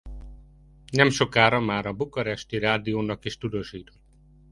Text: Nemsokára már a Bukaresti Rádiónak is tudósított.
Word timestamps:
Nemsokára 0.91 1.59
már 1.59 1.85
a 1.85 1.93
Bukaresti 1.93 2.57
Rádiónak 2.57 3.25
is 3.25 3.37
tudósított. 3.37 4.01